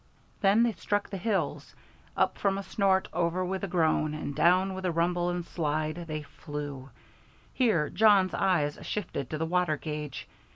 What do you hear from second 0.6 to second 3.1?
they struck the hills. Up with a snort,